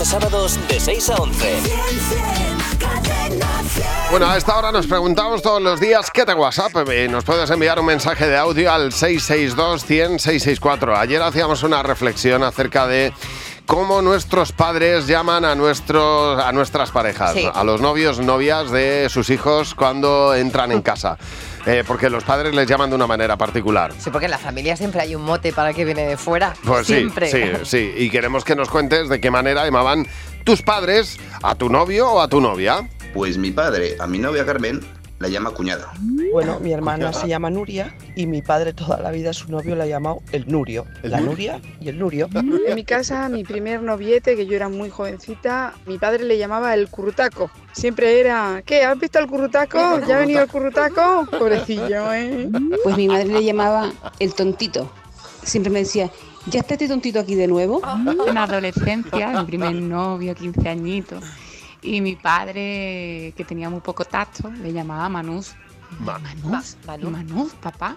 a 0.00 0.04
sábados 0.04 0.58
de 0.68 0.80
6 0.80 1.10
a 1.10 1.14
11. 1.16 1.60
Bueno, 4.10 4.28
a 4.28 4.36
esta 4.36 4.58
hora 4.58 4.72
nos 4.72 4.86
preguntamos 4.88 5.40
todos 5.40 5.62
los 5.62 5.78
días 5.78 6.10
qué 6.10 6.24
te 6.24 6.34
WhatsApp. 6.34 6.72
Eh, 6.90 7.06
Nos 7.08 7.22
puedes 7.24 7.48
enviar 7.50 7.78
un 7.78 7.86
mensaje 7.86 8.26
de 8.26 8.36
audio 8.36 8.72
al 8.72 8.90
662-100-664. 8.92 10.96
Ayer 10.96 11.22
hacíamos 11.22 11.62
una 11.62 11.80
reflexión 11.82 12.42
acerca 12.42 12.86
de 12.88 13.12
cómo 13.66 14.02
nuestros 14.02 14.52
padres 14.52 15.06
llaman 15.06 15.44
a, 15.44 15.54
nuestros, 15.54 16.42
a 16.42 16.52
nuestras 16.52 16.90
parejas, 16.90 17.32
Sí. 17.32 17.48
a 17.52 17.64
los 17.64 17.80
novios, 17.80 18.18
novias 18.20 18.70
de 18.70 19.08
sus 19.08 19.30
hijos 19.30 19.74
cuando 19.74 20.34
entran 20.34 20.72
en 20.72 20.82
casa. 20.82 21.18
Eh, 21.66 21.82
porque 21.86 22.10
los 22.10 22.24
padres 22.24 22.54
les 22.54 22.68
llaman 22.68 22.90
de 22.90 22.96
una 22.96 23.06
manera 23.06 23.38
particular. 23.38 23.94
Sí, 23.98 24.10
porque 24.10 24.26
en 24.26 24.32
la 24.32 24.36
familia 24.38 24.76
siempre 24.76 25.00
hay 25.00 25.14
un 25.14 25.22
mote 25.22 25.50
para 25.50 25.72
que 25.72 25.86
viene 25.86 26.06
de 26.06 26.18
fuera. 26.18 26.52
Pues 26.62 26.86
siempre. 26.86 27.26
sí, 27.30 27.40
sí, 27.42 27.64
sí. 27.64 27.94
Y 28.04 28.10
queremos 28.10 28.44
que 28.44 28.54
nos 28.54 28.68
cuentes 28.68 29.08
de 29.08 29.18
qué 29.18 29.30
manera 29.30 29.64
llamaban 29.64 30.06
tus 30.44 30.60
padres 30.60 31.16
a 31.42 31.54
tu 31.54 31.70
novio 31.70 32.10
o 32.10 32.20
a 32.20 32.28
tu 32.28 32.42
novia. 32.42 32.86
Pues 33.14 33.38
mi 33.38 33.50
padre, 33.50 33.96
a 33.98 34.06
mi 34.06 34.18
novia 34.18 34.44
Carmen, 34.44 34.82
la 35.18 35.28
llama 35.28 35.50
cuñada. 35.50 35.92
Bueno, 36.32 36.58
mi 36.60 36.72
hermana 36.72 37.12
se 37.12 37.28
llama 37.28 37.50
Nuria 37.50 37.94
y 38.16 38.26
mi 38.26 38.42
padre 38.42 38.72
toda 38.72 39.00
la 39.00 39.10
vida 39.10 39.32
su 39.32 39.50
novio 39.50 39.76
la 39.76 39.84
ha 39.84 39.86
llamado 39.86 40.22
el 40.32 40.46
Nurio. 40.48 40.86
la 41.02 41.20
Nuria 41.20 41.60
y 41.80 41.88
el 41.88 41.98
Nurio. 41.98 42.28
En 42.34 42.74
mi 42.74 42.84
casa, 42.84 43.28
mi 43.28 43.44
primer 43.44 43.82
noviete, 43.82 44.36
que 44.36 44.46
yo 44.46 44.56
era 44.56 44.68
muy 44.68 44.90
jovencita, 44.90 45.74
mi 45.86 45.98
padre 45.98 46.24
le 46.24 46.38
llamaba 46.38 46.74
el 46.74 46.88
currutaco. 46.88 47.50
Siempre 47.72 48.20
era, 48.20 48.62
¿qué? 48.64 48.84
¿Has 48.84 48.98
visto 48.98 49.18
el 49.18 49.26
currutaco? 49.26 49.78
¿Ya 50.06 50.16
ha 50.16 50.20
venido 50.20 50.42
el 50.42 50.48
currutaco? 50.48 51.26
Pobrecillo, 51.30 52.12
¿eh? 52.12 52.48
Pues 52.82 52.96
mi 52.96 53.08
madre 53.08 53.26
le 53.26 53.44
llamaba 53.44 53.92
el 54.18 54.34
tontito. 54.34 54.90
Siempre 55.42 55.70
me 55.70 55.80
decía, 55.80 56.10
¿ya 56.46 56.60
está 56.60 56.74
este 56.74 56.88
tontito 56.88 57.20
aquí 57.20 57.34
de 57.34 57.46
nuevo? 57.46 57.80
En 58.26 58.34
la 58.34 58.44
adolescencia, 58.44 59.40
mi 59.40 59.44
primer 59.44 59.74
novio, 59.74 60.34
15 60.34 60.68
añitos. 60.68 61.22
Y 61.84 62.00
mi 62.00 62.16
padre, 62.16 63.34
que 63.36 63.44
tenía 63.46 63.68
muy 63.68 63.80
poco 63.80 64.06
tacto, 64.06 64.50
le 64.50 64.72
llamaba 64.72 65.08
Manús. 65.10 65.54
Manús. 66.00 66.76
Manús, 66.86 67.52
papá. 67.54 67.94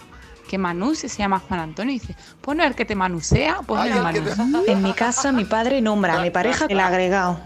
Que 0.49 0.57
Manús 0.57 0.99
se 0.99 1.07
llama 1.07 1.39
Juan 1.39 1.61
Antonio. 1.61 1.95
Y 1.95 1.99
dice, 1.99 2.15
pues 2.41 2.57
no 2.57 2.63
es 2.63 2.69
el 2.69 2.75
que 2.75 2.83
te 2.83 2.95
manusea, 2.95 3.61
pues 3.65 3.89
el 3.89 4.01
Manús. 4.03 4.37
En 4.67 4.83
mi 4.83 4.91
casa, 4.91 5.31
mi 5.31 5.45
padre 5.45 5.81
nombra 5.81 6.19
a 6.19 6.21
mi 6.21 6.29
pareja 6.29 6.65
el 6.67 6.79
agregado. 6.81 7.39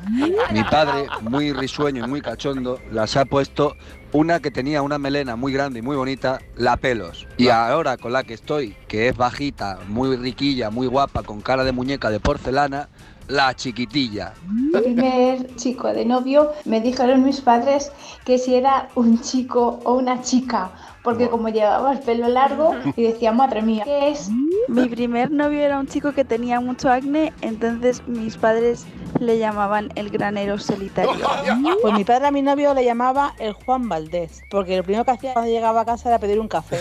Mi 0.51 0.63
padre, 0.63 1.07
muy 1.21 1.53
risueño 1.53 2.05
y 2.05 2.07
muy 2.07 2.21
cachondo, 2.21 2.79
las 2.91 3.15
ha 3.17 3.25
puesto 3.25 3.75
una 4.13 4.39
que 4.39 4.51
tenía 4.51 4.81
una 4.81 4.97
melena 4.97 5.35
muy 5.35 5.53
grande 5.53 5.79
y 5.79 5.81
muy 5.81 5.95
bonita, 5.95 6.39
la 6.55 6.77
pelos. 6.77 7.27
Y 7.37 7.49
ahora 7.49 7.97
con 7.97 8.13
la 8.13 8.23
que 8.23 8.33
estoy, 8.33 8.75
que 8.87 9.07
es 9.07 9.15
bajita, 9.15 9.79
muy 9.87 10.15
riquilla, 10.17 10.69
muy 10.69 10.87
guapa, 10.87 11.23
con 11.23 11.41
cara 11.41 11.63
de 11.63 11.71
muñeca 11.71 12.09
de 12.09 12.19
porcelana, 12.19 12.89
la 13.27 13.55
chiquitilla. 13.55 14.33
El 14.73 14.83
primer 14.83 15.55
chico 15.55 15.87
de 15.87 16.05
novio 16.05 16.51
me 16.65 16.81
dijeron 16.81 17.23
mis 17.23 17.39
padres 17.39 17.91
que 18.25 18.37
si 18.37 18.55
era 18.55 18.89
un 18.95 19.21
chico 19.21 19.79
o 19.85 19.93
una 19.93 20.21
chica, 20.21 20.71
porque 21.03 21.29
como 21.29 21.49
llevaba 21.49 21.93
el 21.93 21.99
pelo 21.99 22.27
largo 22.27 22.75
y 22.97 23.03
decía, 23.03 23.31
madre 23.31 23.61
mía, 23.61 23.83
¿qué 23.85 24.09
es? 24.09 24.29
Mi 24.67 24.87
primer 24.87 25.31
novio 25.31 25.61
era 25.61 25.79
un 25.79 25.87
chico 25.87 26.11
que 26.11 26.25
tenía 26.25 26.59
mucho 26.59 26.91
acné, 26.91 27.33
entonces 27.41 28.05
mis 28.07 28.35
padres 28.37 28.85
le 29.21 29.37
llamaban 29.37 29.89
el 29.95 30.09
granero 30.09 30.57
solitario. 30.59 31.11
Pues 31.81 31.93
mi 31.95 32.03
padre 32.03 32.27
a 32.27 32.31
mi 32.31 32.41
novio 32.41 32.73
le 32.73 32.83
llamaba 32.85 33.33
el 33.39 33.53
Juan 33.53 33.89
Valdés, 33.89 34.41
porque 34.51 34.77
lo 34.77 34.83
primero 34.83 35.03
que 35.05 35.11
hacía 35.11 35.33
cuando 35.33 35.51
llegaba 35.51 35.81
a 35.81 35.85
casa 35.85 36.09
era 36.09 36.19
pedir 36.19 36.39
un 36.39 36.47
café. 36.47 36.79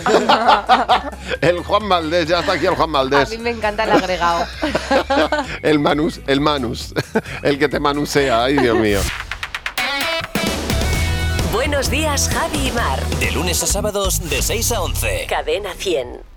El 1.41 1.63
Juan 1.63 1.87
Valdés, 1.89 2.27
ya 2.27 2.39
está 2.41 2.53
aquí 2.53 2.65
el 2.67 2.75
Juan 2.75 2.89
A 2.89 2.99
Valdés. 2.99 3.29
mí 3.31 3.37
me 3.39 3.49
encanta 3.51 3.83
el 3.85 3.91
agregado. 3.91 4.45
El 5.63 5.79
manus, 5.79 6.19
el 6.27 6.39
manus, 6.41 6.93
el 7.43 7.57
que 7.57 7.67
te 7.69 7.79
manusea, 7.79 8.43
ay 8.43 8.57
Dios 8.57 8.77
mío. 8.77 8.99
Buenos 11.51 11.89
días, 11.89 12.29
Javi 12.29 12.67
y 12.67 12.71
Mar. 12.71 12.99
De 13.19 13.31
lunes 13.31 13.61
a 13.63 13.67
sábados 13.67 14.29
de 14.29 14.41
6 14.41 14.71
a 14.71 14.81
11. 14.81 15.25
Cadena 15.27 15.73
100. 15.73 16.30